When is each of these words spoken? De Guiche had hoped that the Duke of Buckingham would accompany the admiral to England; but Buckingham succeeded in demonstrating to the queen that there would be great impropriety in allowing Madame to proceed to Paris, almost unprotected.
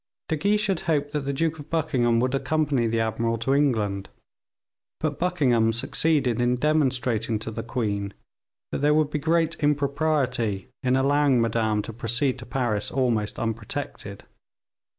De 0.29 0.35
Guiche 0.35 0.65
had 0.65 0.79
hoped 0.79 1.11
that 1.11 1.25
the 1.25 1.31
Duke 1.33 1.59
of 1.59 1.69
Buckingham 1.69 2.19
would 2.19 2.33
accompany 2.33 2.87
the 2.87 2.99
admiral 2.99 3.37
to 3.37 3.53
England; 3.53 4.09
but 4.99 5.19
Buckingham 5.19 5.71
succeeded 5.71 6.41
in 6.41 6.55
demonstrating 6.55 7.37
to 7.37 7.51
the 7.51 7.61
queen 7.61 8.11
that 8.71 8.79
there 8.79 8.95
would 8.95 9.11
be 9.11 9.19
great 9.19 9.57
impropriety 9.61 10.69
in 10.81 10.95
allowing 10.95 11.39
Madame 11.39 11.83
to 11.83 11.93
proceed 11.93 12.39
to 12.39 12.47
Paris, 12.47 12.89
almost 12.89 13.37
unprotected. 13.37 14.23